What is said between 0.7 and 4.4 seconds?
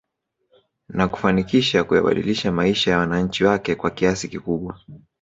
Na kufanikisha kuyabadilisha maisha ya wananchi wake kwa kiasi